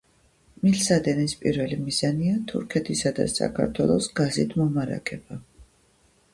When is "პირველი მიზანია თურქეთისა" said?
1.43-3.13